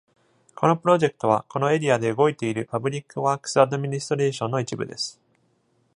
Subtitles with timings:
[0.55, 5.21] このプロジェクトはこのエリアで動いているパブリックワークスアドミニストレーションの一部です。